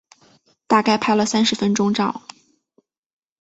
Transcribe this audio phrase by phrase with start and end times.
[0.65, 2.23] 大概拍了三十分钟照